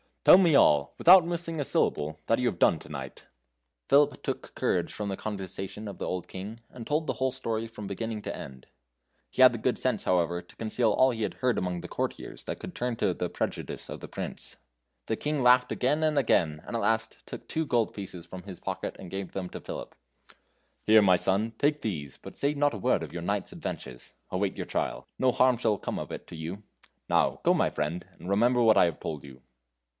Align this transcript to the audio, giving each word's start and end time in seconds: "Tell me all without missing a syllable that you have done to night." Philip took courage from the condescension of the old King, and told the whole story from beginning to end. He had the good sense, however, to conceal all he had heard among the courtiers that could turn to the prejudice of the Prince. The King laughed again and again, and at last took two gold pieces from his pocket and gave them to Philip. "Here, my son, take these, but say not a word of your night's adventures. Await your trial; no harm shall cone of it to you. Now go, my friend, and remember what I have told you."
"Tell 0.25 0.37
me 0.39 0.55
all 0.55 0.93
without 0.97 1.25
missing 1.25 1.59
a 1.59 1.65
syllable 1.65 2.17
that 2.25 2.39
you 2.39 2.47
have 2.47 2.59
done 2.59 2.79
to 2.79 2.89
night." 2.89 3.25
Philip 3.87 4.21
took 4.23 4.53
courage 4.55 4.93
from 4.93 5.09
the 5.09 5.17
condescension 5.17 5.87
of 5.87 5.97
the 5.97 6.07
old 6.07 6.27
King, 6.27 6.59
and 6.71 6.85
told 6.87 7.05
the 7.05 7.13
whole 7.13 7.31
story 7.31 7.67
from 7.67 7.85
beginning 7.85 8.23
to 8.23 8.35
end. 8.35 8.67
He 9.29 9.41
had 9.43 9.51
the 9.51 9.59
good 9.59 9.77
sense, 9.79 10.03
however, 10.03 10.41
to 10.41 10.55
conceal 10.55 10.91
all 10.91 11.09
he 11.09 11.23
had 11.23 11.35
heard 11.35 11.57
among 11.57 11.81
the 11.81 11.87
courtiers 11.87 12.43
that 12.45 12.57
could 12.59 12.73
turn 12.75 12.95
to 12.97 13.13
the 13.13 13.29
prejudice 13.29 13.89
of 13.89 13.99
the 13.99 14.07
Prince. 14.07 14.57
The 15.05 15.15
King 15.15 15.41
laughed 15.43 15.71
again 15.71 16.03
and 16.03 16.17
again, 16.17 16.61
and 16.65 16.75
at 16.75 16.79
last 16.81 17.23
took 17.27 17.47
two 17.47 17.65
gold 17.67 17.93
pieces 17.93 18.25
from 18.25 18.43
his 18.43 18.59
pocket 18.59 18.95
and 18.99 19.09
gave 19.11 19.31
them 19.31 19.49
to 19.49 19.59
Philip. 19.61 19.95
"Here, 20.83 21.01
my 21.03 21.15
son, 21.15 21.53
take 21.59 21.81
these, 21.81 22.17
but 22.17 22.37
say 22.37 22.55
not 22.55 22.73
a 22.73 22.77
word 22.79 23.03
of 23.03 23.13
your 23.13 23.23
night's 23.23 23.51
adventures. 23.51 24.13
Await 24.31 24.57
your 24.57 24.67
trial; 24.67 25.07
no 25.19 25.31
harm 25.31 25.57
shall 25.57 25.77
cone 25.77 25.99
of 25.99 26.11
it 26.11 26.25
to 26.27 26.35
you. 26.35 26.63
Now 27.07 27.39
go, 27.43 27.53
my 27.55 27.69
friend, 27.69 28.07
and 28.19 28.29
remember 28.29 28.61
what 28.63 28.77
I 28.77 28.85
have 28.85 28.99
told 28.99 29.23
you." 29.23 29.41